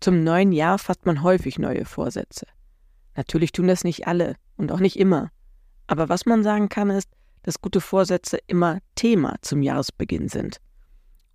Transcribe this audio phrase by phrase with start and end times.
[0.00, 2.46] Zum neuen Jahr fasst man häufig neue Vorsätze.
[3.16, 5.30] Natürlich tun das nicht alle und auch nicht immer.
[5.86, 7.10] Aber was man sagen kann, ist,
[7.42, 10.58] dass gute Vorsätze immer Thema zum Jahresbeginn sind.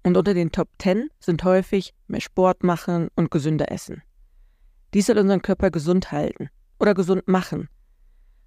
[0.04, 4.02] Und unter den Top 10 sind häufig mehr Sport machen und gesünder essen.
[4.94, 7.70] Dies soll unseren Körper gesund halten oder gesund machen.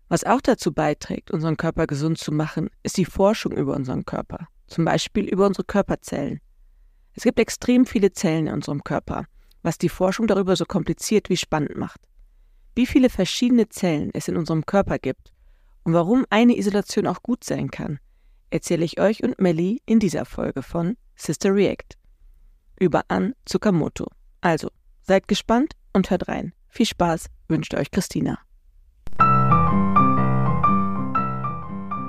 [0.09, 4.49] Was auch dazu beiträgt, unseren Körper gesund zu machen, ist die Forschung über unseren Körper,
[4.67, 6.41] zum Beispiel über unsere Körperzellen.
[7.13, 9.27] Es gibt extrem viele Zellen in unserem Körper,
[9.63, 12.01] was die Forschung darüber so kompliziert wie spannend macht.
[12.75, 15.33] Wie viele verschiedene Zellen es in unserem Körper gibt
[15.85, 17.99] und warum eine Isolation auch gut sein kann,
[18.51, 21.97] erzähle ich euch und Melly in dieser Folge von Sister React
[22.79, 24.07] über An Tsukamoto.
[24.41, 24.71] Also,
[25.03, 26.53] seid gespannt und hört rein.
[26.69, 28.39] Viel Spaß wünscht euch Christina.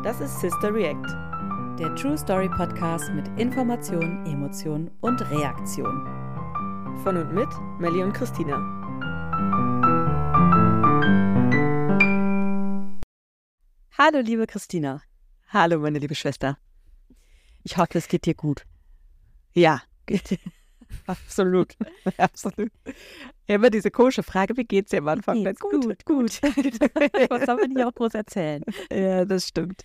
[0.03, 6.18] Das ist Sister React, der True Story Podcast mit Information, Emotion und Reaktion.
[7.03, 7.47] Von und mit
[7.79, 8.57] Melly und Christina.
[13.97, 15.01] Hallo, liebe Christina.
[15.47, 16.57] Hallo, meine liebe Schwester.
[17.63, 18.65] Ich hoffe, es geht dir gut.
[19.53, 19.81] Ja,
[21.07, 21.77] absolut.
[22.17, 22.71] absolut.
[23.47, 25.45] Immer diese komische Frage, wie geht's dir am Anfang?
[25.45, 26.41] Geht's gut, gut.
[27.29, 28.61] Was soll man hier auch groß erzählen?
[28.91, 29.83] Ja, das stimmt.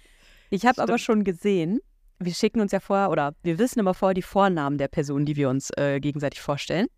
[0.50, 1.78] Ich habe aber schon gesehen,
[2.18, 5.36] wir schicken uns ja vor, oder wir wissen immer vorher die Vornamen der Personen, die
[5.36, 6.88] wir uns äh, gegenseitig vorstellen.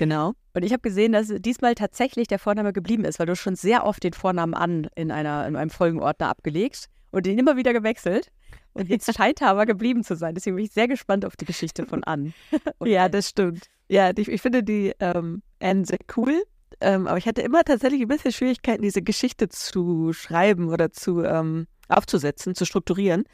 [0.00, 0.32] Genau.
[0.54, 3.84] Und ich habe gesehen, dass diesmal tatsächlich der Vorname geblieben ist, weil du schon sehr
[3.84, 8.32] oft den Vornamen an in, einer, in einem Folgenordner abgelegt und den immer wieder gewechselt.
[8.72, 10.34] Und jetzt scheint er aber geblieben zu sein.
[10.34, 12.32] Deswegen bin ich sehr gespannt auf die Geschichte von Ann.
[12.82, 13.66] ja, das stimmt.
[13.88, 16.44] Ja, ich, ich finde die ähm, Anne sehr cool.
[16.80, 21.22] Ähm, aber ich hatte immer tatsächlich ein bisschen Schwierigkeiten, diese Geschichte zu schreiben oder zu
[21.24, 23.24] ähm, aufzusetzen, zu strukturieren.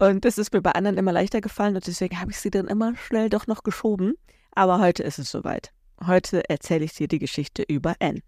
[0.00, 2.66] Und das ist mir bei anderen immer leichter gefallen und deswegen habe ich sie dann
[2.66, 4.14] immer schnell doch noch geschoben.
[4.50, 5.72] Aber heute ist es soweit.
[6.06, 8.22] Heute erzähle ich dir die Geschichte über Anne.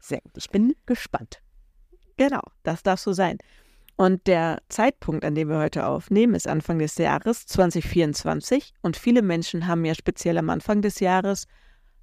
[0.00, 0.32] Sehr gut.
[0.36, 1.40] Ich bin gespannt.
[2.16, 3.38] Genau, das darf so sein.
[3.96, 8.72] Und der Zeitpunkt, an dem wir heute aufnehmen, ist Anfang des Jahres 2024.
[8.82, 11.46] Und viele Menschen haben ja speziell am Anfang des Jahres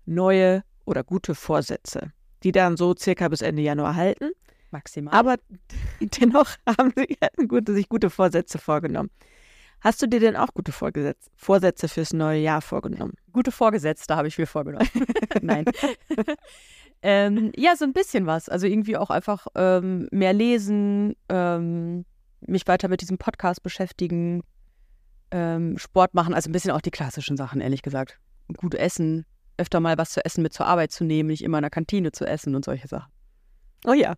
[0.05, 4.31] neue oder gute Vorsätze, die dann so circa bis Ende Januar halten.
[4.71, 5.13] Maximal.
[5.13, 5.35] Aber
[5.99, 7.17] dennoch haben sie
[7.47, 9.09] gute, sich gute Vorsätze vorgenommen.
[9.81, 13.13] Hast du dir denn auch gute Vorgesetz Vorsätze fürs neue Jahr vorgenommen?
[13.31, 14.89] Gute Vorgesetzte habe ich mir vorgenommen.
[15.41, 15.65] Nein.
[17.01, 18.49] ähm, ja, so ein bisschen was.
[18.49, 22.05] Also irgendwie auch einfach ähm, mehr lesen, ähm,
[22.41, 24.43] mich weiter mit diesem Podcast beschäftigen,
[25.31, 28.19] ähm, Sport machen, also ein bisschen auch die klassischen Sachen, ehrlich gesagt.
[28.57, 29.25] Gut essen,
[29.57, 32.11] öfter mal was zu essen mit zur Arbeit zu nehmen, nicht immer in der Kantine
[32.11, 33.11] zu essen und solche Sachen.
[33.85, 34.15] Oh ja.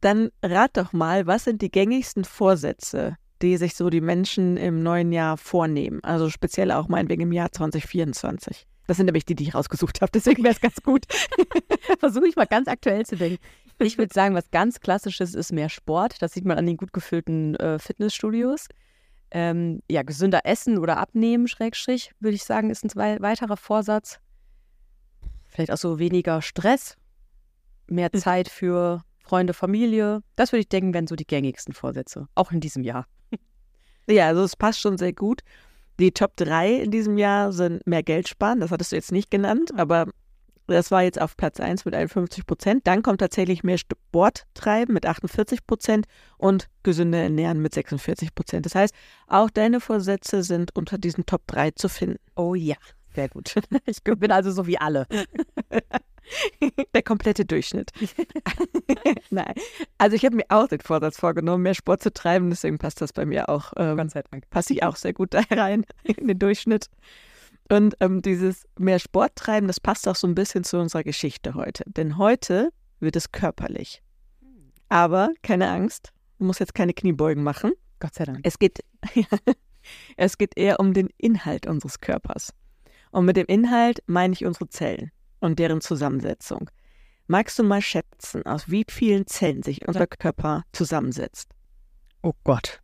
[0.00, 4.82] Dann rat doch mal, was sind die gängigsten Vorsätze, die sich so die Menschen im
[4.82, 6.02] neuen Jahr vornehmen?
[6.02, 8.66] Also speziell auch meinetwegen im Jahr 2024.
[8.86, 11.06] Das sind nämlich die, die ich rausgesucht habe, deswegen wäre es ganz gut.
[11.98, 13.38] Versuche ich mal ganz aktuell zu denken.
[13.78, 16.20] Ich würde sagen, was ganz Klassisches ist mehr Sport.
[16.20, 18.66] Das sieht man an den gut gefüllten äh, Fitnessstudios.
[19.30, 24.20] Ähm, ja, gesünder essen oder abnehmen, Schrägstrich, würde ich sagen, ist ein weiterer Vorsatz.
[25.48, 26.96] Vielleicht auch so weniger Stress,
[27.86, 28.20] mehr hm.
[28.20, 30.22] Zeit für Freunde, Familie.
[30.36, 33.06] Das würde ich denken, wären so die gängigsten Vorsätze, auch in diesem Jahr.
[34.08, 35.42] Ja, also es passt schon sehr gut.
[36.00, 39.30] Die Top 3 in diesem Jahr sind mehr Geld sparen, das hattest du jetzt nicht
[39.30, 40.08] genannt, aber
[40.66, 42.86] das war jetzt auf Platz 1 mit 51 Prozent.
[42.86, 46.06] Dann kommt tatsächlich mehr Sport treiben mit 48 Prozent
[46.38, 48.66] und gesünder ernähren mit 46 Prozent.
[48.66, 48.94] Das heißt,
[49.26, 52.18] auch deine Vorsätze sind unter diesen Top 3 zu finden.
[52.36, 52.76] Oh ja,
[53.14, 53.54] sehr gut.
[53.86, 55.06] Ich bin also so wie alle.
[56.94, 57.90] Der komplette Durchschnitt.
[59.30, 59.54] Nein.
[59.98, 63.12] Also ich habe mir auch den Vorsatz vorgenommen, mehr Sport zu treiben, deswegen passt das
[63.12, 63.72] bei mir auch.
[63.76, 64.48] Ähm, Gott sei Dank.
[64.50, 66.88] Passe ich auch sehr gut da rein in den Durchschnitt.
[67.70, 71.54] Und ähm, dieses mehr Sport treiben, das passt auch so ein bisschen zu unserer Geschichte
[71.54, 71.84] heute.
[71.86, 74.02] Denn heute wird es körperlich.
[74.88, 77.72] Aber keine Angst, du musst jetzt keine Kniebeugen machen.
[77.98, 78.40] Gott sei Dank.
[78.42, 78.80] Es geht,
[80.16, 82.52] es geht eher um den Inhalt unseres Körpers.
[83.10, 85.12] Und mit dem Inhalt meine ich unsere Zellen
[85.42, 86.70] und deren Zusammensetzung.
[87.26, 91.50] Magst du mal schätzen, aus wie vielen Zellen sich unser Körper zusammensetzt?
[92.22, 92.80] Oh Gott.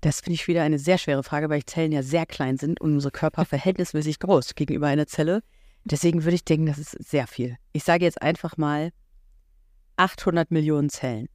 [0.00, 2.92] Das finde ich wieder eine sehr schwere Frage, weil Zellen ja sehr klein sind und
[2.92, 5.42] unsere Körper verhältnismäßig groß gegenüber einer Zelle.
[5.84, 7.56] Deswegen würde ich denken, das ist sehr viel.
[7.72, 8.90] Ich sage jetzt einfach mal
[9.96, 11.28] 800 Millionen Zellen.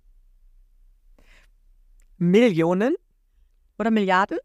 [2.17, 2.95] Millionen?
[3.77, 4.39] Oder Milliarden?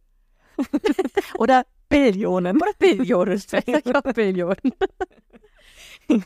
[1.39, 2.56] Oder Billionen?
[2.56, 3.39] Oder Billionen.
[3.49, 4.73] Vielleicht auch Billionen.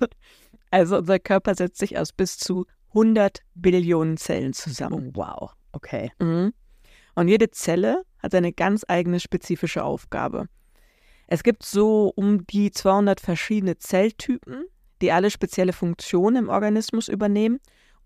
[0.70, 5.12] Also unser Körper setzt sich aus bis zu 100 Billionen Zellen zusammen.
[5.14, 6.10] Oh, wow, okay.
[6.18, 6.52] Mhm.
[7.14, 10.48] Und jede Zelle hat eine ganz eigene spezifische Aufgabe.
[11.28, 14.66] Es gibt so um die 200 verschiedene Zelltypen,
[15.00, 17.58] die alle spezielle Funktionen im Organismus übernehmen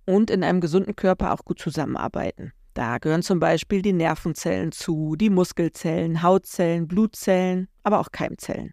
[0.07, 2.53] und in einem gesunden Körper auch gut zusammenarbeiten.
[2.75, 8.73] Da gehören zum Beispiel die Nervenzellen zu, die Muskelzellen, Hautzellen, Blutzellen, aber auch Keimzellen.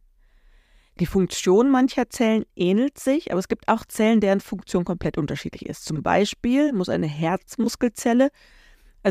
[0.99, 5.67] Die Funktion mancher Zellen ähnelt sich, aber es gibt auch Zellen, deren Funktion komplett unterschiedlich
[5.67, 5.85] ist.
[5.85, 8.29] Zum Beispiel muss eine Herzmuskelzelle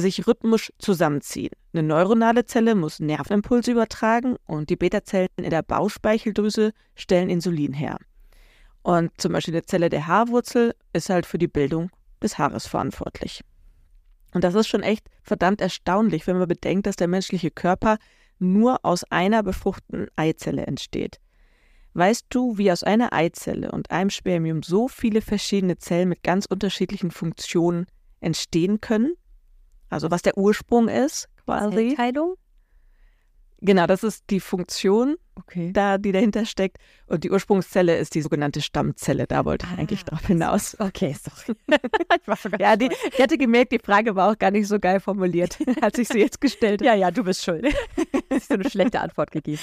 [0.01, 1.53] sich rhythmisch zusammenziehen.
[1.73, 7.99] Eine neuronale Zelle muss Nervenimpulse übertragen und die Beta-Zellen in der Bauchspeicheldrüse stellen Insulin her.
[8.83, 11.91] Und zum Beispiel eine Zelle der Haarwurzel ist halt für die Bildung
[12.23, 13.43] des Haares verantwortlich.
[14.35, 17.97] Und das ist schon echt verdammt erstaunlich, wenn man bedenkt, dass der menschliche Körper
[18.39, 21.21] nur aus einer befruchteten Eizelle entsteht.
[21.97, 26.45] Weißt du, wie aus einer Eizelle und einem Spermium so viele verschiedene Zellen mit ganz
[26.45, 27.87] unterschiedlichen Funktionen
[28.21, 29.15] entstehen können?
[29.89, 31.75] Also was der Ursprung ist, quasi.
[31.97, 32.35] Zellteilung?
[33.63, 35.73] Genau, das ist die Funktion, Okay.
[35.73, 36.77] da, die dahinter steckt.
[37.07, 39.27] Und die Ursprungszelle ist die sogenannte Stammzelle.
[39.27, 40.77] Da wollte ich eigentlich Ah, drauf hinaus.
[40.79, 41.57] Okay, sorry.
[42.21, 44.79] ich war schon Ja, die, ich hatte gemerkt, die Frage war auch gar nicht so
[44.79, 46.89] geil formuliert, als ich sie jetzt gestellt habe.
[46.89, 47.67] ja, ja, du bist schuld.
[48.31, 49.63] Hast du eine schlechte Antwort gegeben.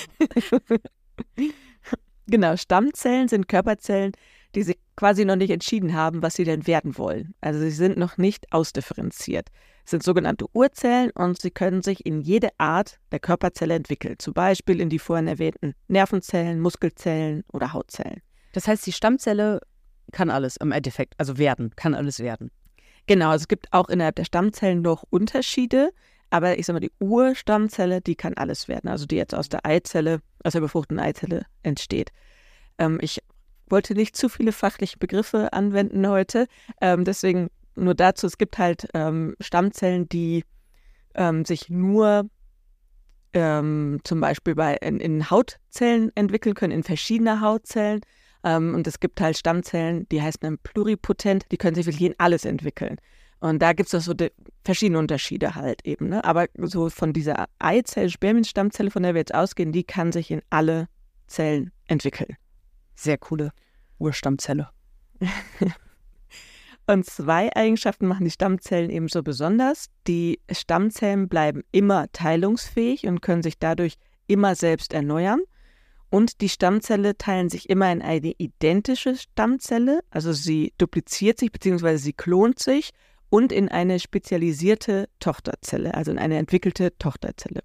[2.28, 4.14] Genau, Stammzellen sind Körperzellen,
[4.56, 7.34] die sich quasi noch nicht entschieden haben, was sie denn werden wollen.
[7.42, 9.50] Also sie sind noch nicht ausdifferenziert.
[9.84, 14.16] Es sind sogenannte Urzellen und sie können sich in jede Art der Körperzelle entwickeln.
[14.20, 18.22] Zum Beispiel in die vorhin erwähnten Nervenzellen, Muskelzellen oder Hautzellen.
[18.54, 19.60] Das heißt, die Stammzelle
[20.12, 22.52] kann alles im Endeffekt, also werden, kann alles werden.
[23.08, 25.92] Genau, also es gibt auch innerhalb der Stammzellen noch Unterschiede,
[26.34, 29.68] aber ich sag mal, die Urstammzelle, die kann alles werden, also die jetzt aus der
[29.68, 32.10] Eizelle, aus der befruchteten Eizelle entsteht.
[32.80, 33.22] Ähm, ich
[33.70, 36.48] wollte nicht zu viele fachliche Begriffe anwenden heute,
[36.82, 40.44] ähm, deswegen nur dazu, es gibt halt ähm, Stammzellen, die
[41.14, 42.28] ähm, sich nur
[43.34, 48.02] ähm, zum Beispiel bei, in, in Hautzellen entwickeln können, in verschiedene Hautzellen.
[48.44, 52.16] Ähm, und es gibt halt Stammzellen, die heißen dann pluripotent, die können sich wirklich in
[52.18, 52.98] alles entwickeln.
[53.44, 54.32] Und da gibt es so de-
[54.64, 56.08] verschiedene Unterschiede halt eben.
[56.08, 56.24] Ne?
[56.24, 60.42] Aber so von dieser Eizelle, Spermienstammzelle, von der wir jetzt ausgehen, die kann sich in
[60.50, 60.88] alle
[61.28, 62.38] Zellen entwickeln.
[62.96, 63.52] Sehr coole
[64.00, 64.70] Urstammzelle.
[66.88, 69.88] Und zwei Eigenschaften machen die Stammzellen ebenso besonders.
[70.08, 75.42] Die Stammzellen bleiben immer teilungsfähig und können sich dadurch immer selbst erneuern.
[76.10, 81.98] Und die Stammzelle teilen sich immer in eine identische Stammzelle, also sie dupliziert sich bzw.
[81.98, 82.92] sie klont sich
[83.34, 87.62] und in eine spezialisierte Tochterzelle, also in eine entwickelte Tochterzelle.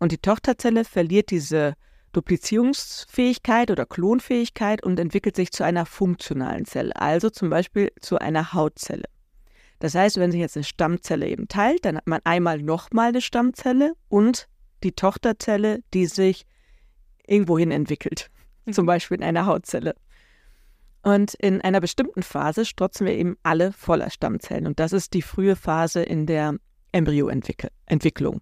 [0.00, 1.74] Und die Tochterzelle verliert diese
[2.12, 8.54] Duplizierungsfähigkeit oder Klonfähigkeit und entwickelt sich zu einer funktionalen Zelle, also zum Beispiel zu einer
[8.54, 9.04] Hautzelle.
[9.78, 13.20] Das heißt, wenn sich jetzt eine Stammzelle eben teilt, dann hat man einmal nochmal eine
[13.20, 14.48] Stammzelle und
[14.82, 16.44] die Tochterzelle, die sich
[17.24, 18.32] irgendwohin entwickelt,
[18.68, 19.94] zum Beispiel in einer Hautzelle.
[21.04, 24.66] Und in einer bestimmten Phase strotzen wir eben alle voller Stammzellen.
[24.66, 26.56] Und das ist die frühe Phase in der
[26.92, 28.40] Embryoentwicklung.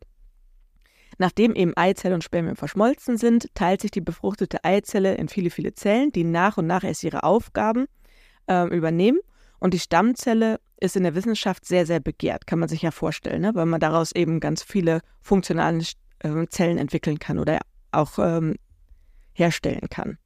[1.18, 5.74] Nachdem eben Eizelle und Spermien verschmolzen sind, teilt sich die befruchtete Eizelle in viele, viele
[5.74, 7.86] Zellen, die nach und nach erst ihre Aufgaben
[8.48, 9.18] äh, übernehmen.
[9.58, 13.42] Und die Stammzelle ist in der Wissenschaft sehr, sehr begehrt, kann man sich ja vorstellen,
[13.42, 13.54] ne?
[13.54, 15.84] weil man daraus eben ganz viele funktionale
[16.20, 17.58] äh, Zellen entwickeln kann oder
[17.90, 18.54] auch ähm,
[19.32, 20.18] herstellen kann.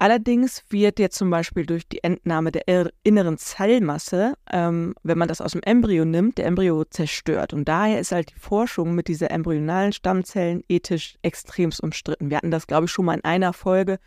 [0.00, 5.42] Allerdings wird jetzt zum Beispiel durch die Entnahme der inneren Zellmasse, ähm, wenn man das
[5.42, 7.52] aus dem Embryo nimmt, der Embryo zerstört.
[7.52, 12.30] Und daher ist halt die Forschung mit dieser embryonalen Stammzellen ethisch extremst umstritten.
[12.30, 13.98] Wir hatten das, glaube ich, schon mal in einer Folge,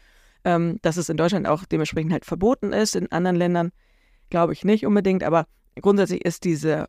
[0.45, 2.95] ähm, dass es in Deutschland auch dementsprechend halt verboten ist.
[2.95, 3.71] In anderen Ländern
[4.31, 5.45] glaube ich nicht unbedingt, aber
[5.79, 6.87] grundsätzlich ist diese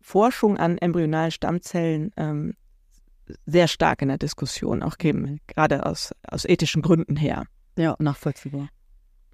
[0.00, 2.54] Forschung an embryonalen Stammzellen ähm,
[3.44, 7.44] sehr stark in der Diskussion, auch gerade aus, aus ethischen Gründen her.
[7.76, 8.68] Ja, nachvollziehbar.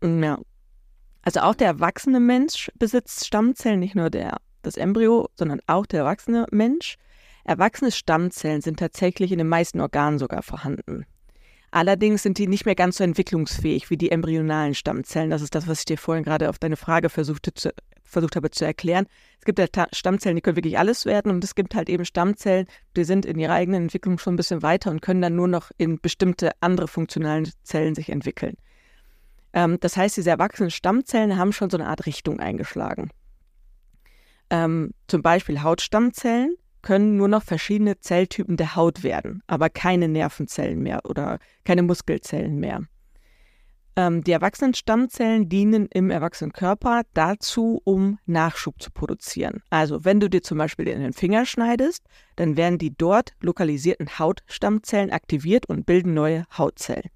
[0.02, 0.38] Ja.
[1.22, 6.00] Also auch der erwachsene Mensch besitzt Stammzellen, nicht nur der, das Embryo, sondern auch der
[6.00, 6.96] erwachsene Mensch.
[7.44, 11.04] Erwachsene Stammzellen sind tatsächlich in den meisten Organen sogar vorhanden.
[11.70, 15.30] Allerdings sind die nicht mehr ganz so entwicklungsfähig wie die embryonalen Stammzellen.
[15.30, 17.72] Das ist das, was ich dir vorhin gerade auf deine Frage versuchte zu,
[18.10, 19.06] versucht habe zu erklären.
[19.38, 22.66] Es gibt halt Stammzellen, die können wirklich alles werden und es gibt halt eben Stammzellen,
[22.96, 25.70] die sind in ihrer eigenen Entwicklung schon ein bisschen weiter und können dann nur noch
[25.78, 28.56] in bestimmte andere funktionalen Zellen sich entwickeln.
[29.52, 33.10] Ähm, das heißt, diese erwachsenen Stammzellen haben schon so eine Art Richtung eingeschlagen.
[34.50, 40.82] Ähm, zum Beispiel Hautstammzellen können nur noch verschiedene Zelltypen der Haut werden, aber keine Nervenzellen
[40.82, 42.82] mehr oder keine Muskelzellen mehr.
[43.96, 49.62] Ähm, die Erwachsenenstammzellen dienen im Erwachsenenkörper dazu, um Nachschub zu produzieren.
[49.70, 52.04] Also wenn du dir zum Beispiel in den Finger schneidest,
[52.36, 57.10] dann werden die dort lokalisierten Hautstammzellen aktiviert und bilden neue Hautzellen.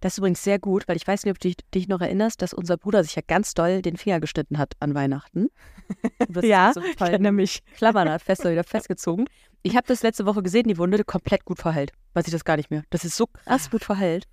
[0.00, 2.54] Das ist übrigens sehr gut, weil ich weiß nicht, ob du dich, noch erinnerst, dass
[2.54, 5.48] unser Bruder sich ja ganz doll den Finger geschnitten hat an Weihnachten.
[6.42, 7.62] ja, so ich erinnere mich.
[7.76, 9.26] Klammern hat fest wieder festgezogen.
[9.62, 11.92] Ich habe das letzte Woche gesehen, die Wunde komplett gut verheilt.
[12.14, 12.84] Weiß ich das gar nicht mehr.
[12.90, 14.28] Das ist so krass gut verheilt.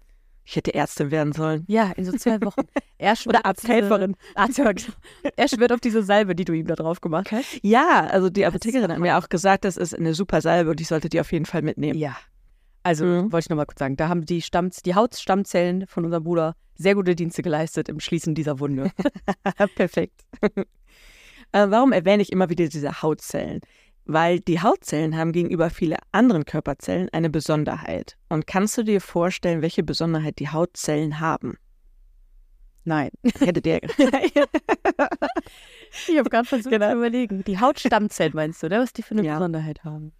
[0.45, 1.65] Ich hätte Ärztin werden sollen.
[1.67, 2.61] Ja, in so zwei Wochen.
[2.99, 4.15] Er Oder Arzthelferin.
[4.35, 4.93] Arzthelferin.
[5.35, 7.59] er schwört auf diese Salbe, die du ihm da drauf gemacht hast.
[7.63, 10.87] Ja, also die Apothekerin hat mir auch gesagt, das ist eine super Salbe und ich
[10.87, 11.97] sollte die auf jeden Fall mitnehmen.
[11.97, 12.15] Ja,
[12.85, 13.31] also mhm.
[13.31, 16.93] wollte ich nochmal kurz sagen, da haben die, Stamm, die Hautstammzellen von unserem Bruder sehr
[16.93, 18.91] gute Dienste geleistet im Schließen dieser Wunde.
[19.75, 20.21] Perfekt.
[20.43, 20.63] äh,
[21.51, 23.61] warum erwähne ich immer wieder diese Hautzellen?
[24.05, 28.17] Weil die Hautzellen haben gegenüber vielen anderen Körperzellen eine Besonderheit.
[28.29, 31.57] Und kannst du dir vorstellen, welche Besonderheit die Hautzellen haben?
[32.83, 33.09] Nein.
[33.39, 33.81] Hätte der.
[33.83, 33.91] ich
[36.17, 36.91] habe gerade versucht genau.
[36.91, 37.43] zu überlegen.
[37.43, 38.79] Die Hautstammzellen meinst du, oder?
[38.81, 39.33] Was die für eine ja.
[39.33, 40.13] Besonderheit haben?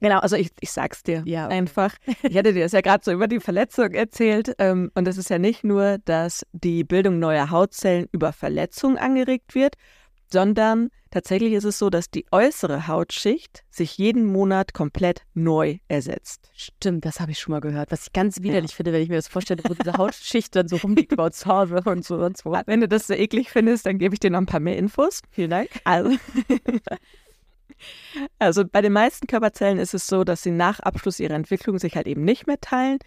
[0.00, 1.54] Genau, also ich, ich sag's dir ja, okay.
[1.54, 1.94] einfach.
[2.22, 4.54] Ich hatte dir das ja gerade so über die Verletzung erzählt.
[4.58, 9.54] Ähm, und es ist ja nicht nur, dass die Bildung neuer Hautzellen über Verletzungen angeregt
[9.54, 9.76] wird,
[10.30, 16.50] sondern tatsächlich ist es so, dass die äußere Hautschicht sich jeden Monat komplett neu ersetzt.
[16.54, 17.90] Stimmt, das habe ich schon mal gehört.
[17.90, 18.76] Was ich ganz widerlich ja.
[18.76, 22.04] finde, wenn ich mir das vorstelle, wo diese Hautschicht dann so rumliegt zu Hause und
[22.04, 22.52] so und so.
[22.66, 25.22] Wenn du das so eklig findest, dann gebe ich dir noch ein paar mehr Infos.
[25.30, 25.70] Vielen Dank.
[25.84, 26.16] Also,
[28.38, 31.96] Also bei den meisten Körperzellen ist es so, dass sie nach Abschluss ihrer Entwicklung sich
[31.96, 32.98] halt eben nicht mehr teilen.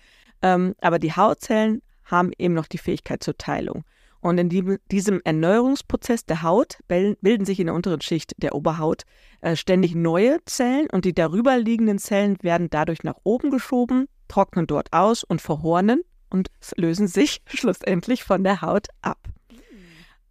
[0.42, 3.84] Ähm, aber die Hautzellen haben eben noch die Fähigkeit zur Teilung.
[4.22, 9.04] Und in die, diesem Erneuerungsprozess der Haut bilden sich in der unteren Schicht der Oberhaut
[9.42, 14.68] äh, ständig neue Zellen und die darüber liegenden Zellen werden dadurch nach oben geschoben, trocknen
[14.68, 19.20] dort aus und verhornen und lösen sich schlussendlich von der Haut ab.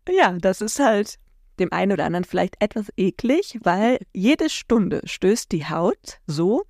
[0.09, 1.19] Ja, das ist halt
[1.59, 6.65] dem einen oder anderen vielleicht etwas eklig, weil jede Stunde stößt die Haut so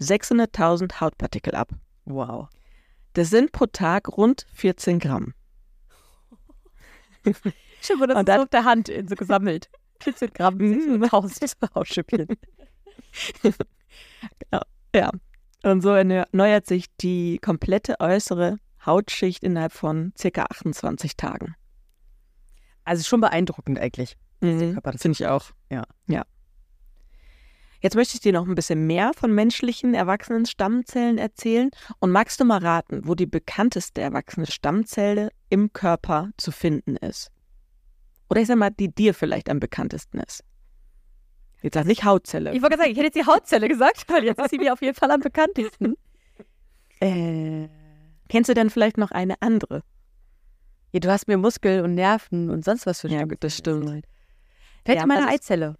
[0.00, 1.72] 600.000 Hautpartikel ab.
[2.04, 2.48] Wow.
[3.12, 5.34] Das sind pro Tag rund 14 Gramm.
[7.82, 9.70] Schon wurde das dann, auf der Hand so gesammelt.
[10.00, 10.58] 14 Gramm,
[11.02, 12.26] 1000 Hautschüppchen.
[13.42, 14.62] genau,
[14.94, 15.10] ja.
[15.62, 21.54] Und so erneuert sich die komplette äußere Hautschicht innerhalb von circa 28 Tagen.
[22.84, 24.16] Also schon beeindruckend eigentlich.
[24.40, 25.50] Mhm, Finde ich auch.
[25.70, 25.84] Ja.
[26.06, 26.24] Ja.
[27.82, 31.70] Jetzt möchte ich dir noch ein bisschen mehr von menschlichen erwachsenen Stammzellen erzählen.
[31.98, 37.30] Und magst du mal raten, wo die bekannteste erwachsene Stammzelle im Körper zu finden ist?
[38.28, 40.44] Oder ich sag mal, die dir vielleicht am bekanntesten ist.
[41.62, 42.54] Jetzt sag nicht Hautzelle.
[42.54, 44.82] Ich wollte sagen, ich hätte jetzt die Hautzelle gesagt, weil jetzt ist sie mir auf
[44.82, 45.94] jeden Fall am bekanntesten.
[47.00, 47.68] Äh,
[48.28, 49.82] kennst du denn vielleicht noch eine andere?
[50.92, 54.04] Ja, du hast mir Muskel und Nerven und sonst was für Ja, das stimmt.
[54.84, 55.76] Fällt ja, meine Eizelle.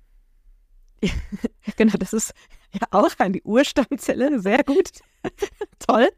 [1.76, 2.32] genau, das ist
[2.72, 4.40] ja auch eine Urstammzelle.
[4.40, 4.90] Sehr gut.
[5.78, 6.08] Toll.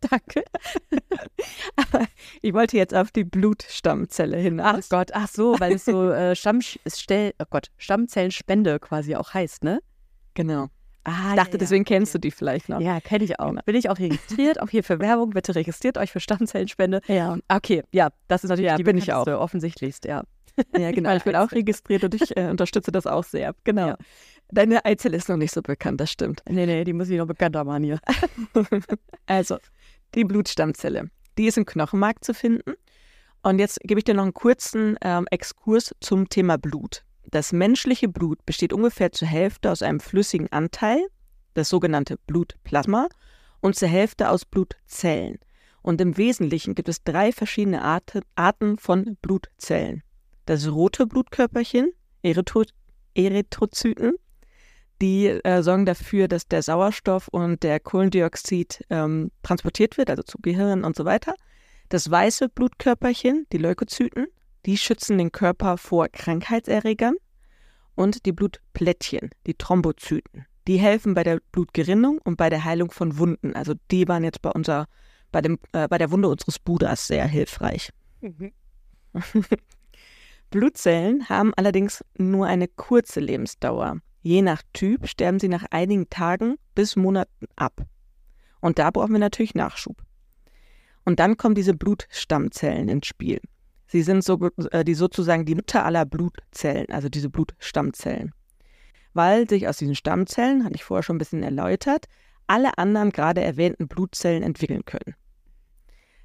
[0.00, 0.44] Danke.
[1.76, 2.06] Aber
[2.40, 4.86] ich wollte jetzt auf die Blutstammzelle hinaus.
[4.86, 9.34] Ach Gott, ach so, weil es so äh, Stamm, Stell, oh Gott, Stammzellenspende quasi auch
[9.34, 9.80] heißt, ne?
[10.34, 10.68] Genau.
[11.04, 11.94] Ah, ich dachte, ja, deswegen okay.
[11.94, 12.80] kennst du die vielleicht noch.
[12.80, 13.48] Ja, kenne ich auch.
[13.48, 13.62] Genau.
[13.64, 15.30] Bin ich auch registriert, auch hier für Werbung.
[15.30, 17.00] Bitte registriert euch für Stammzellenspende.
[17.08, 17.36] Ja.
[17.48, 19.26] Okay, ja, das ist natürlich ja, die bin ich auch.
[19.26, 20.22] offensichtlichst, ja.
[20.76, 21.16] Ja, genau.
[21.16, 23.54] ich bin auch registriert und ich äh, unterstütze das auch sehr.
[23.64, 23.88] Genau.
[23.88, 23.96] Ja.
[24.52, 26.42] Deine Eizelle ist noch nicht so bekannt, das stimmt.
[26.48, 27.98] Nee, nee, die muss ich noch bekannter machen hier.
[29.26, 29.56] also,
[30.14, 31.10] die Blutstammzelle.
[31.38, 32.74] Die ist im Knochenmark zu finden.
[33.42, 37.04] Und jetzt gebe ich dir noch einen kurzen ähm, Exkurs zum Thema Blut.
[37.24, 41.00] Das menschliche Blut besteht ungefähr zur Hälfte aus einem flüssigen Anteil,
[41.54, 43.08] das sogenannte Blutplasma,
[43.60, 45.38] und zur Hälfte aus Blutzellen.
[45.80, 50.02] Und im Wesentlichen gibt es drei verschiedene Arten von Blutzellen
[50.46, 51.92] das rote Blutkörperchen,
[52.22, 52.64] Erythro
[53.14, 54.14] Erythrozyten.
[55.02, 60.38] Die äh, sorgen dafür, dass der Sauerstoff und der Kohlendioxid ähm, transportiert wird, also zu
[60.40, 61.34] Gehirn und so weiter.
[61.88, 64.28] Das weiße Blutkörperchen, die Leukozyten,
[64.64, 67.16] die schützen den Körper vor Krankheitserregern.
[67.96, 73.18] Und die Blutplättchen, die Thrombozyten, die helfen bei der Blutgerinnung und bei der Heilung von
[73.18, 73.54] Wunden.
[73.54, 74.86] Also die waren jetzt bei unser,
[75.32, 77.90] bei, dem, äh, bei der Wunde unseres Bruders sehr hilfreich.
[78.20, 78.52] Mhm.
[80.50, 84.00] Blutzellen haben allerdings nur eine kurze Lebensdauer.
[84.22, 87.84] Je nach Typ sterben sie nach einigen Tagen bis Monaten ab.
[88.60, 90.00] Und da brauchen wir natürlich Nachschub.
[91.04, 93.40] Und dann kommen diese Blutstammzellen ins Spiel.
[93.86, 98.32] Sie sind so, äh, die sozusagen die Mutter aller Blutzellen, also diese Blutstammzellen.
[99.12, 102.06] Weil sich aus diesen Stammzellen, hatte ich vorher schon ein bisschen erläutert,
[102.46, 105.14] alle anderen gerade erwähnten Blutzellen entwickeln können.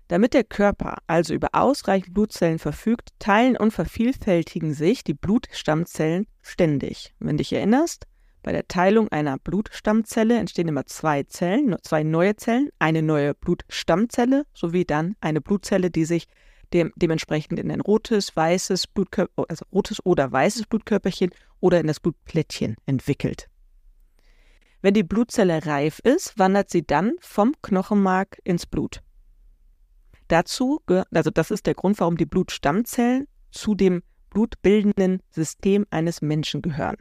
[0.07, 7.13] Damit der Körper also über ausreichend Blutzellen verfügt, teilen und vervielfältigen sich die Blutstammzellen ständig.
[7.19, 8.07] Wenn dich erinnerst,
[8.41, 14.45] bei der Teilung einer Blutstammzelle entstehen immer zwei Zellen, zwei neue Zellen, eine neue Blutstammzelle
[14.53, 16.27] sowie dann eine Blutzelle, die sich
[16.73, 21.99] dem, dementsprechend in ein rotes, weißes Blutkörper, also rotes oder weißes Blutkörperchen oder in das
[21.99, 23.49] Blutplättchen entwickelt.
[24.81, 29.01] Wenn die Blutzelle reif ist, wandert sie dann vom Knochenmark ins Blut.
[30.27, 30.81] Dazu,
[31.11, 36.97] also das ist der Grund, warum die Blutstammzellen zu dem blutbildenden System eines Menschen gehören.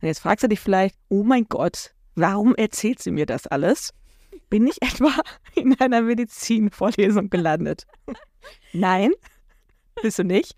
[0.00, 3.92] Und jetzt fragst du dich vielleicht, oh mein Gott, warum erzählt sie mir das alles?
[4.50, 5.12] Bin ich etwa
[5.54, 7.86] in einer Medizinvorlesung gelandet?
[8.72, 9.12] Nein,
[10.02, 10.56] bist du nicht.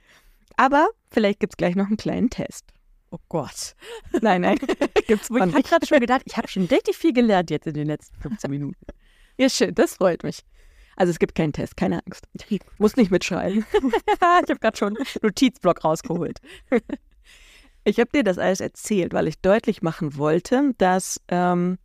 [0.56, 2.72] Aber vielleicht gibt es gleich noch einen kleinen Test.
[3.10, 3.76] Oh Gott.
[4.20, 4.58] Nein, nein.
[5.06, 7.86] Gibt's ich habe gerade schon gedacht, ich habe schon richtig viel gelernt jetzt in den
[7.86, 8.84] letzten 15 Minuten.
[9.38, 10.42] Ja, schön, das freut mich.
[10.96, 12.26] Also es gibt keinen Test, keine Angst.
[12.48, 13.64] Ich muss nicht mitschreiben.
[13.74, 16.40] ich habe gerade schon einen Notizblock rausgeholt.
[17.84, 21.78] ich habe dir das alles erzählt, weil ich deutlich machen wollte, dass ähm,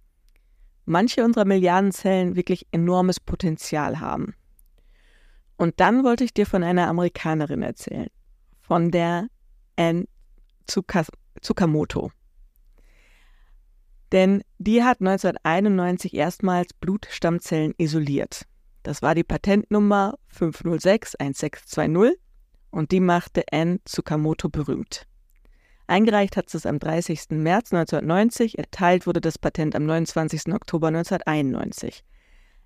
[0.85, 4.33] manche unserer Milliardenzellen wirklich enormes Potenzial haben.
[5.57, 8.07] Und dann wollte ich dir von einer Amerikanerin erzählen,
[8.61, 9.27] von der
[9.75, 10.05] Anne
[10.65, 12.11] Tsukamoto.
[14.11, 18.45] Denn die hat 1991 erstmals Blutstammzellen isoliert.
[18.83, 22.13] Das war die Patentnummer 5061620
[22.71, 25.05] und die machte Anne Tsukamoto berühmt.
[25.87, 27.31] Eingereicht hat sie es am 30.
[27.31, 30.53] März 1990, erteilt wurde das Patent am 29.
[30.53, 32.03] Oktober 1991.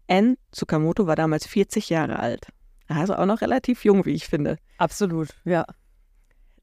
[0.08, 2.48] Anne Tsukamoto war damals 40 Jahre alt.
[2.88, 4.58] Also auch noch relativ jung, wie ich finde.
[4.78, 5.66] Absolut, ja.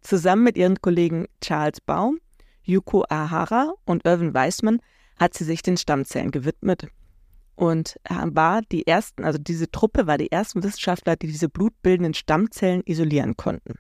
[0.01, 2.21] Zusammen mit ihren Kollegen Charles Baum,
[2.63, 4.81] Yuko Ahara und Irvin Weisman
[5.19, 6.87] hat sie sich den Stammzellen gewidmet
[7.55, 12.15] und äh, war die ersten, also diese Truppe war die ersten Wissenschaftler, die diese blutbildenden
[12.15, 13.75] Stammzellen isolieren konnten.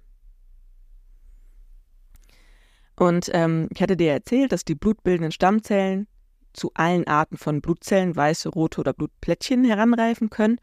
[2.96, 6.06] Und ähm, ich hatte dir erzählt, dass die blutbildenden Stammzellen
[6.52, 10.58] zu allen Arten von Blutzellen, weiße, rote oder Blutplättchen heranreifen können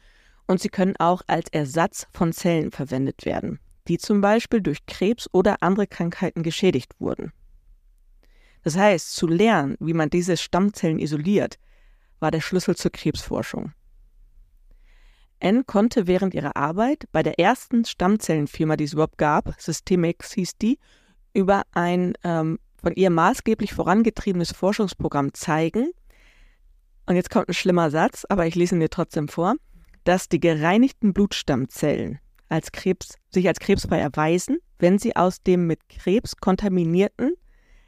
[0.46, 5.28] und sie können auch als Ersatz von Zellen verwendet werden, die zum Beispiel durch Krebs
[5.32, 7.32] oder andere Krankheiten geschädigt wurden.
[8.64, 11.58] Das heißt, zu lernen, wie man diese Stammzellen isoliert,
[12.20, 13.72] war der Schlüssel zur Krebsforschung.
[15.42, 20.58] Anne konnte während ihrer Arbeit bei der ersten Stammzellenfirma, die es überhaupt gab, Systemex hieß
[20.58, 20.80] die,
[21.34, 25.92] über ein ähm, von ihr maßgeblich vorangetriebenes Forschungsprogramm zeigen,
[27.10, 29.56] und jetzt kommt ein schlimmer Satz, aber ich lese ihn dir trotzdem vor,
[30.04, 35.90] dass die gereinigten Blutstammzellen als Krebs, sich als krebsfrei erweisen, wenn sie aus dem mit
[35.90, 37.34] Krebs kontaminierten,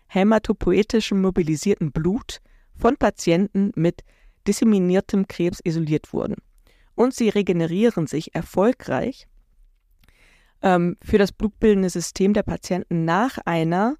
[0.07, 2.39] hämatopoetischen mobilisierten Blut
[2.75, 4.01] von Patienten mit
[4.47, 6.35] disseminiertem Krebs isoliert wurden.
[6.95, 9.27] Und sie regenerieren sich erfolgreich
[10.61, 13.95] ähm, für das blutbildende System der Patienten nach einer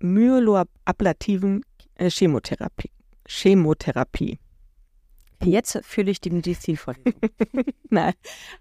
[0.00, 1.64] myeloablativen
[1.96, 2.90] äh, Chemotherapie.
[3.26, 4.38] Chemotherapie.
[5.42, 7.14] Jetzt fühle ich die Medizinvorlesung.
[7.90, 8.12] Nein.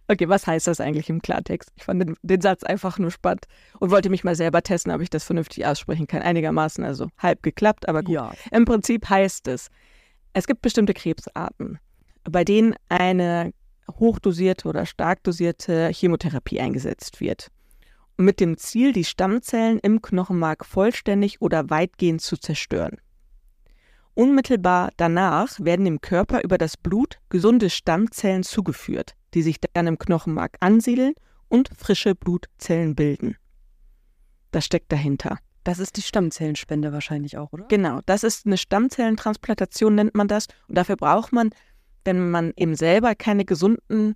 [0.08, 1.72] Okay, was heißt das eigentlich im Klartext?
[1.76, 3.48] Ich fand den, den, Satz einfach nur spannend
[3.80, 6.22] und wollte mich mal selber testen, ob ich das vernünftig aussprechen kann.
[6.22, 8.16] Einigermaßen, also halb geklappt, aber gut.
[8.16, 8.32] Ja.
[8.52, 9.70] Im Prinzip heißt es,
[10.34, 11.80] es gibt bestimmte Krebsarten,
[12.24, 13.54] bei denen eine
[13.90, 17.50] hochdosierte oder stark dosierte Chemotherapie eingesetzt wird.
[18.18, 22.98] Mit dem Ziel, die Stammzellen im Knochenmark vollständig oder weitgehend zu zerstören.
[24.14, 29.98] Unmittelbar danach werden dem Körper über das Blut gesunde Stammzellen zugeführt, die sich dann im
[29.98, 31.14] Knochenmark ansiedeln
[31.48, 33.38] und frische Blutzellen bilden.
[34.52, 35.40] Das steckt dahinter.
[35.64, 37.66] Das ist die Stammzellenspende wahrscheinlich auch, oder?
[37.68, 40.48] Genau, das ist eine Stammzellentransplantation, nennt man das.
[40.68, 41.50] Und dafür braucht man,
[42.06, 44.16] wenn man eben selber keine gesunden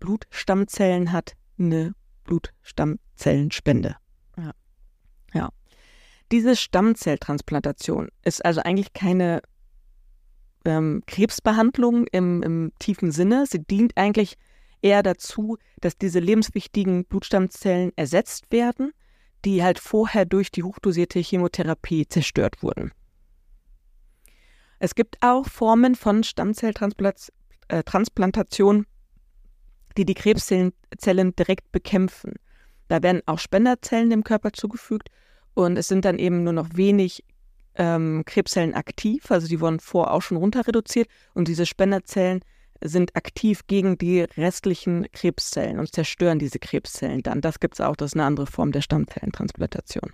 [0.00, 3.96] Blutstammzellen hat, eine Blutstammzellenspende.
[4.36, 4.52] Ja.
[5.32, 5.48] Ja.
[6.30, 9.42] Diese Stammzelltransplantation ist also eigentlich keine
[10.64, 13.46] ähm, Krebsbehandlung im, im tiefen Sinne.
[13.46, 14.36] Sie dient eigentlich
[14.82, 18.92] eher dazu, dass diese lebenswichtigen Blutstammzellen ersetzt werden,
[19.44, 22.92] die halt vorher durch die hochdosierte Chemotherapie zerstört wurden.
[24.78, 28.84] Es gibt auch Formen von Stammzelltransplantation, äh,
[29.96, 30.72] die die Krebszellen
[31.36, 32.34] direkt bekämpfen.
[32.88, 35.08] Da werden auch Spenderzellen dem Körper zugefügt
[35.54, 37.24] und es sind dann eben nur noch wenig
[37.74, 42.40] ähm, Krebszellen aktiv, also die wurden vorher auch schon runter reduziert und diese Spenderzellen
[42.84, 47.40] sind aktiv gegen die restlichen Krebszellen und zerstören diese Krebszellen dann.
[47.40, 50.12] Das gibt es auch, das ist eine andere Form der Stammzellentransplantation.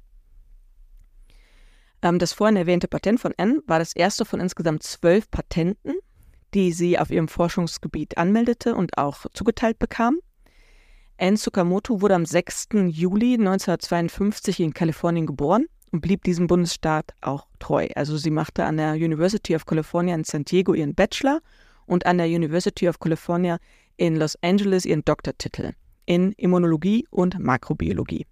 [2.02, 5.94] Ähm, das vorhin erwähnte Patent von N war das erste von insgesamt zwölf Patenten,
[6.54, 10.18] die sie auf ihrem Forschungsgebiet anmeldete und auch zugeteilt bekam.
[11.18, 12.68] Anne Tsukamoto wurde am 6.
[12.88, 17.88] Juli 1952 in Kalifornien geboren und blieb diesem Bundesstaat auch treu.
[17.96, 21.40] Also sie machte an der University of California in San Diego ihren Bachelor
[21.88, 23.58] und an der University of California
[23.96, 25.72] in Los Angeles ihren Doktortitel
[26.06, 28.26] in Immunologie und Makrobiologie.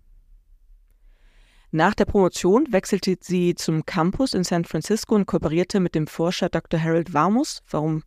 [1.72, 6.48] Nach der Promotion wechselte sie zum Campus in San Francisco und kooperierte mit dem Forscher
[6.48, 6.82] Dr.
[6.82, 7.62] Harold Varmus.
[7.68, 8.02] Warum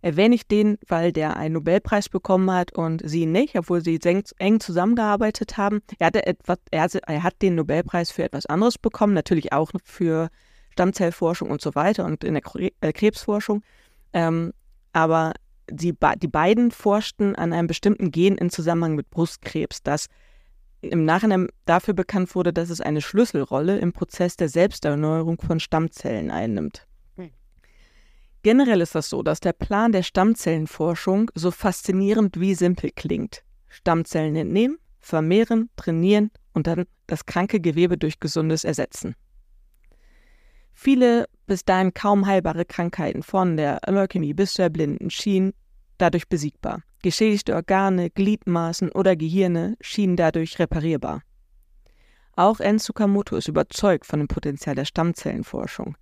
[0.00, 0.78] erwähne ich den?
[0.88, 4.00] Weil der einen Nobelpreis bekommen hat und sie nicht, obwohl sie
[4.38, 5.80] eng zusammengearbeitet haben.
[5.98, 10.28] Er, hatte etwas, er, hat den Nobelpreis für etwas anderes bekommen, natürlich auch für
[10.72, 12.42] Stammzellforschung und so weiter und in der
[12.80, 13.62] äh, Krebsforschung.
[14.12, 14.52] Ähm,
[14.94, 15.34] aber
[15.70, 20.06] die, die beiden forschten an einem bestimmten Gen in Zusammenhang mit Brustkrebs, das
[20.80, 26.30] im Nachhinein dafür bekannt wurde, dass es eine Schlüsselrolle im Prozess der Selbsterneuerung von Stammzellen
[26.30, 26.86] einnimmt.
[27.16, 27.30] Hm.
[28.42, 33.42] Generell ist das so, dass der Plan der Stammzellenforschung so faszinierend wie simpel klingt.
[33.68, 39.16] Stammzellen entnehmen, vermehren, trainieren und dann das kranke Gewebe durch gesundes ersetzen.
[40.74, 45.52] Viele bis dahin kaum heilbare Krankheiten von der Leukämie bis zur Blinden schienen
[45.98, 46.82] dadurch besiegbar.
[47.02, 51.22] Geschädigte Organe, Gliedmaßen oder Gehirne schienen dadurch reparierbar.
[52.36, 55.96] Auch En Tsukamoto ist überzeugt von dem Potenzial der Stammzellenforschung.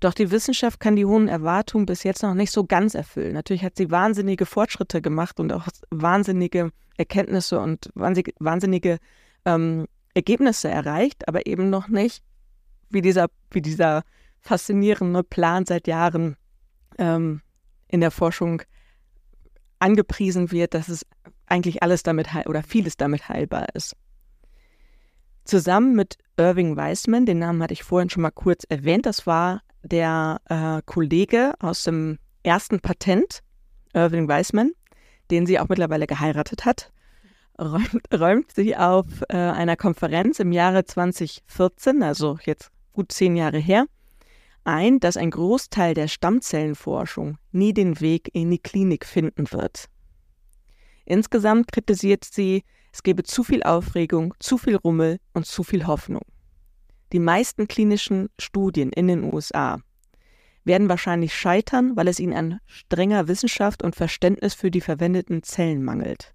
[0.00, 3.34] Doch die Wissenschaft kann die hohen Erwartungen bis jetzt noch nicht so ganz erfüllen.
[3.34, 8.98] Natürlich hat sie wahnsinnige Fortschritte gemacht und auch wahnsinnige Erkenntnisse und wahnsinnige
[9.44, 12.22] ähm, Ergebnisse erreicht, aber eben noch nicht
[12.90, 14.02] wie dieser, wie dieser
[14.40, 16.36] faszinierende Plan seit Jahren
[16.98, 17.42] ähm,
[17.88, 18.62] in der Forschung
[19.78, 21.06] angepriesen wird, dass es
[21.46, 23.96] eigentlich alles damit heil oder vieles damit heilbar ist.
[25.44, 29.62] Zusammen mit Irving Weisman, den Namen hatte ich vorhin schon mal kurz erwähnt, das war
[29.82, 33.40] der äh, Kollege aus dem ersten Patent,
[33.94, 34.72] Irving Weisman,
[35.30, 36.92] den sie auch mittlerweile geheiratet hat,
[37.58, 43.58] räumt, räumt sie auf äh, einer Konferenz im Jahre 2014, also jetzt gut zehn Jahre
[43.58, 43.86] her,
[44.64, 49.86] ein, dass ein Großteil der Stammzellenforschung nie den Weg in die Klinik finden wird.
[51.04, 56.22] Insgesamt kritisiert sie, es gebe zu viel Aufregung, zu viel Rummel und zu viel Hoffnung.
[57.12, 59.80] Die meisten klinischen Studien in den USA
[60.64, 65.82] werden wahrscheinlich scheitern, weil es ihnen an strenger Wissenschaft und Verständnis für die verwendeten Zellen
[65.82, 66.34] mangelt.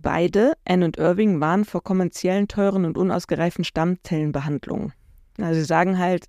[0.00, 4.92] Beide, Anne und Irving, waren vor kommerziellen, teuren und unausgereiften Stammzellenbehandlungen.
[5.38, 6.26] Also sie sagen halt,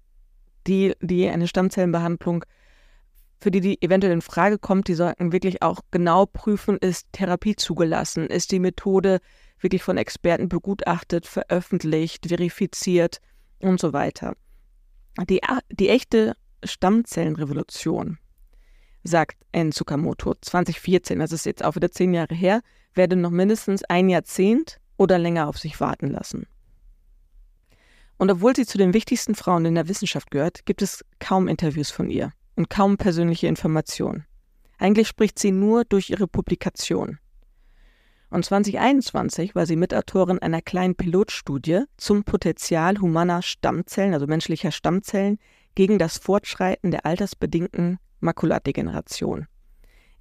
[0.67, 2.45] die, die eine Stammzellenbehandlung,
[3.41, 7.55] für die die eventuell in Frage kommt, die sollten wirklich auch genau prüfen, ist Therapie
[7.55, 9.19] zugelassen, ist die Methode
[9.59, 13.19] wirklich von Experten begutachtet, veröffentlicht, verifiziert
[13.59, 14.35] und so weiter.
[15.27, 18.18] Die, die echte Stammzellenrevolution,
[19.09, 19.71] sagt N.
[19.71, 22.61] Tsukamoto 2014, das ist jetzt auch wieder zehn Jahre her,
[22.93, 26.47] werde noch mindestens ein Jahrzehnt oder länger auf sich warten lassen.
[28.17, 31.89] Und obwohl sie zu den wichtigsten Frauen in der Wissenschaft gehört, gibt es kaum Interviews
[31.89, 34.25] von ihr und kaum persönliche Informationen.
[34.77, 37.17] Eigentlich spricht sie nur durch ihre Publikation.
[38.29, 45.39] Und 2021 war sie Mitautorin einer kleinen Pilotstudie zum Potenzial humaner Stammzellen, also menschlicher Stammzellen,
[45.73, 49.47] gegen das Fortschreiten der altersbedingten Makuladegeneration.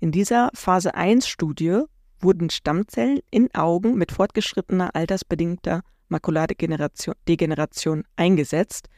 [0.00, 1.82] In dieser Phase 1 Studie
[2.20, 8.88] wurden Stammzellen in Augen mit fortgeschrittener altersbedingter Makuladegeneration eingesetzt.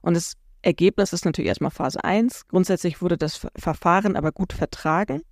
[0.00, 2.48] Und das Ergebnis ist natürlich erstmal Phase 1.
[2.48, 5.22] Grundsätzlich wurde das Verfahren aber gut vertragen.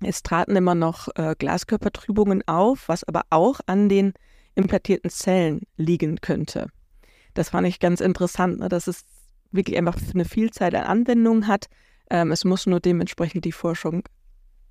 [0.00, 4.12] Es traten immer noch äh, Glaskörpertrübungen auf, was aber auch an den
[4.54, 6.68] implantierten Zellen liegen könnte.
[7.34, 9.04] Das fand ich ganz interessant, ne, dass es
[9.50, 11.66] wirklich einfach eine Vielzahl an Anwendungen hat.
[12.10, 14.04] Ähm, es muss nur dementsprechend die Forschung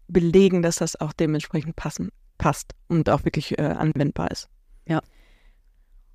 [0.08, 4.50] belegen, dass das auch dementsprechend passen, passt und auch wirklich äh, anwendbar ist.
[4.88, 5.02] Ja.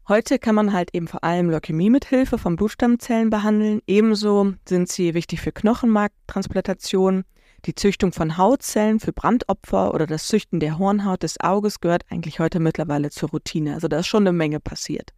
[0.09, 3.83] Heute kann man halt eben vor allem Leukämie mit Hilfe von Blutstammzellen behandeln.
[3.87, 7.25] Ebenso sind sie wichtig für Knochenmarktransplantation.
[7.67, 12.41] Die Züchtung von Hautzellen für Brandopfer oder das Züchten der Hornhaut des Auges gehört eigentlich
[12.41, 13.75] heute mittlerweile zur Routine.
[13.75, 15.11] Also da ist schon eine Menge passiert.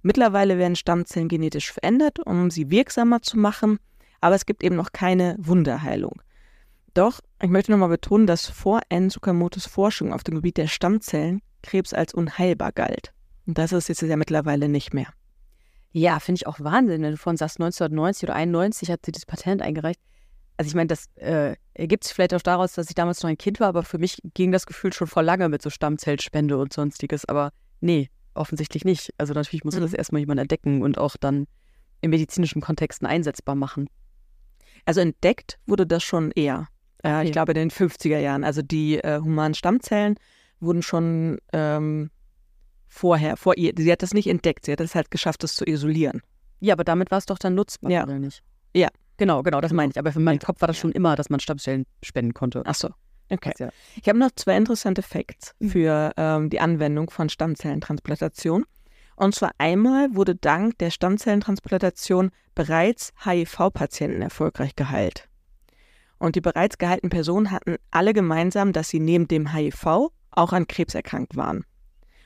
[0.00, 3.78] Mittlerweile werden Stammzellen genetisch verändert, um sie wirksamer zu machen,
[4.22, 6.22] aber es gibt eben noch keine Wunderheilung.
[6.94, 9.10] Doch, ich möchte nochmal betonen, dass vor N.
[9.10, 13.12] Tsukamotos Forschung auf dem Gebiet der Stammzellen Krebs als unheilbar galt.
[13.46, 15.08] Und das ist jetzt ja mittlerweile nicht mehr.
[15.92, 19.26] Ja, finde ich auch Wahnsinn, wenn du vorhin sagst, 1990 oder 91 hat sie das
[19.26, 20.00] Patent eingereicht.
[20.56, 23.38] Also ich meine, das äh, ergibt sich vielleicht auch daraus, dass ich damals noch ein
[23.38, 26.72] Kind war, aber für mich ging das Gefühl schon vor lange mit so Stammzellspende und
[26.72, 27.24] sonstiges.
[27.24, 29.12] Aber nee, offensichtlich nicht.
[29.18, 29.80] Also natürlich muss mhm.
[29.80, 31.46] das erstmal jemand entdecken und auch dann
[32.00, 33.88] in medizinischen Kontexten einsetzbar machen.
[34.84, 36.68] Also entdeckt wurde das schon eher.
[37.02, 37.24] Äh, Okay.
[37.26, 38.44] Ich glaube in den 50er Jahren.
[38.44, 40.16] Also die äh, humanen Stammzellen
[40.60, 42.10] wurden schon ähm,
[42.86, 45.64] vorher, vor ihr, sie hat das nicht entdeckt, sie hat es halt geschafft, das zu
[45.66, 46.22] isolieren.
[46.60, 48.04] Ja, aber damit war es doch dann nutzbar, Ja.
[48.04, 48.42] oder nicht?
[48.74, 48.88] Ja.
[49.16, 49.82] Genau, genau, das Genau.
[49.82, 49.98] meine ich.
[49.98, 52.62] Aber für meinen Kopf war das schon immer, dass man Stammzellen spenden konnte.
[52.64, 52.88] Ach so.
[53.30, 53.52] Okay.
[53.58, 55.68] Ja Ich habe noch zwei interessante Facts Mhm.
[55.70, 58.64] für ähm, die Anwendung von Stammzellentransplantation.
[59.16, 65.28] Und zwar einmal wurde dank der Stammzellentransplantation bereits HIV-Patienten erfolgreich geheilt.
[66.18, 70.66] Und die bereits geheilten Personen hatten alle gemeinsam, dass sie neben dem HIV auch an
[70.66, 71.64] Krebs erkrankt waren.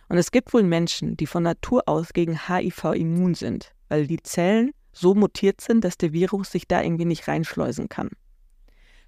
[0.09, 4.23] Und es gibt wohl Menschen, die von Natur aus gegen HIV immun sind, weil die
[4.23, 8.11] Zellen so mutiert sind, dass der Virus sich da irgendwie nicht reinschleusen kann.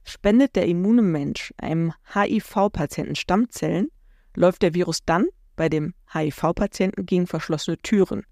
[0.05, 3.89] Spendet der immune Mensch einem HIV-Patienten Stammzellen,
[4.35, 5.27] läuft der Virus dann
[5.57, 8.25] bei dem HIV-Patienten gegen verschlossene Türen.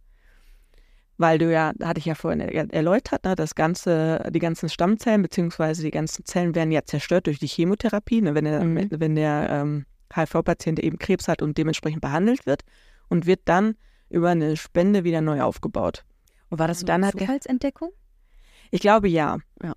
[1.19, 5.23] Weil du ja, hatte ich ja vorhin er erläutert, ne, das ganze, die ganzen Stammzellen
[5.23, 5.83] bzw.
[5.83, 8.89] die ganzen Zellen werden ja zerstört durch die Chemotherapie, ne, wenn der, Mhm.
[8.91, 12.65] wenn der ähm, HIV-Patient eben Krebs hat und dementsprechend behandelt wird
[13.09, 13.77] und wird dann
[14.11, 16.05] über eine Spende wieder neu aufgebaut.
[16.51, 17.91] Und war das so Dann eine der- Zufallsentdeckung?
[18.71, 19.39] Ich glaube ja.
[19.63, 19.73] Ja.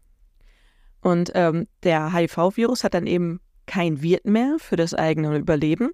[1.02, 5.92] Und ähm, der HIV-Virus hat dann eben kein Wirt mehr für das eigene Überleben.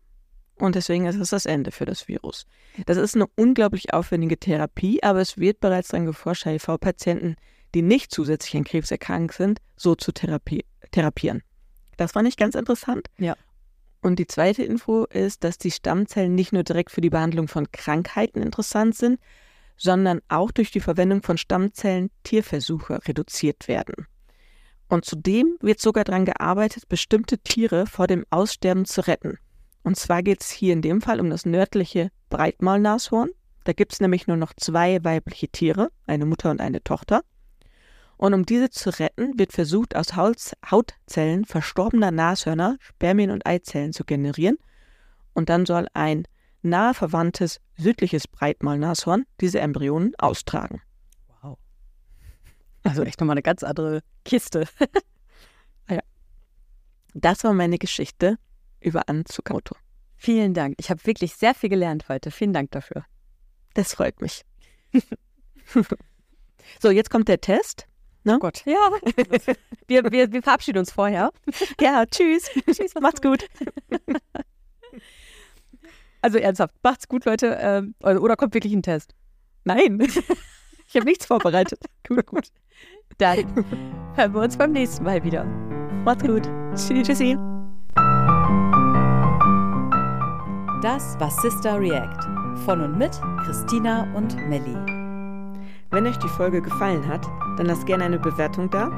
[0.58, 2.46] Und deswegen ist es das Ende für das Virus.
[2.86, 7.36] Das ist eine unglaublich aufwendige Therapie, aber es wird bereits daran geforscht, HIV-Patienten,
[7.74, 11.44] die nicht zusätzlich an Krebs erkrankt sind, so zu therapie therapieren.
[11.98, 13.08] Das fand ich ganz interessant.
[13.18, 13.36] Ja.
[14.02, 17.72] Und die zweite Info ist, dass die Stammzellen nicht nur direkt für die Behandlung von
[17.72, 19.20] Krankheiten interessant sind,
[19.78, 24.08] sondern auch durch die Verwendung von Stammzellen Tierversuche reduziert werden.
[24.88, 29.40] Und zudem wird sogar daran gearbeitet, bestimmte Tiere vor dem Aussterben zu retten.
[29.86, 33.30] Und zwar geht es hier in dem Fall um das nördliche Breitmaulnashorn.
[33.66, 37.22] Da gibt es nämlich nur noch zwei weibliche Tiere, eine Mutter und eine Tochter.
[38.18, 43.94] Und um diese zu retten, wird versucht, aus Haut Hautzellen verstorbener Nashörner Spermien und Eizellen
[43.94, 44.58] zu generieren.
[45.36, 46.28] Und dann soll ein
[46.64, 50.82] nahe verwandtes südliches Breitmaulnashorn diese Embryonen austragen.
[51.44, 51.60] Wow.
[52.82, 54.68] Also echt nochmal eine ganz andere Kiste.
[57.18, 58.38] Das war meine Geschichte
[58.86, 59.76] über Anne Tsukamoto.
[60.16, 60.76] Vielen Dank.
[60.80, 62.32] Ich habe wirklich sehr viel gelernt heute.
[62.32, 63.06] Vielen Dank dafür.
[63.74, 64.44] Das freut mich.
[66.80, 67.88] so, jetzt kommt der Test.
[68.28, 68.64] Oh Gott.
[68.66, 68.90] Ja.
[69.88, 71.32] Wir, wir, wir verabschieden uns vorher.
[71.80, 72.50] Ja, tschüss.
[72.66, 73.46] Tschüss, Macht's gut.
[76.22, 77.56] Also ernsthaft, macht's gut, Leute.
[77.62, 79.14] Ähm, oder, oder kommt wirklich ein Test?
[79.64, 80.02] Nein,
[80.88, 81.84] ich habe nichts vorbereitet.
[82.08, 82.48] Gut, gut.
[83.20, 83.64] Dann
[84.16, 85.44] hören wir uns beim nächsten Mal wieder.
[85.44, 86.50] Macht's gut.
[86.76, 87.38] Tschüssi.
[90.86, 94.76] Das war Sister React von und mit Christina und Melli.
[95.90, 97.26] Wenn euch die Folge gefallen hat,
[97.58, 98.90] dann lasst gerne eine Bewertung da.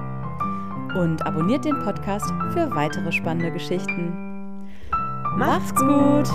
[0.99, 4.67] Und abonniert den Podcast für weitere spannende Geschichten.
[5.37, 6.27] Macht's gut!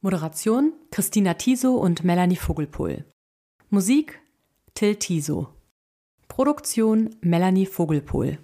[0.00, 3.04] Moderation Christina Tiso und Melanie Vogelpohl.
[3.68, 4.20] Musik
[4.74, 5.55] Till Tiso.
[6.36, 8.36] Produktion Melanie Vogelpohl.